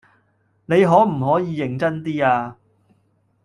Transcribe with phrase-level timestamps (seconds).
[0.65, 2.57] 你可唔可以認真 D 呀？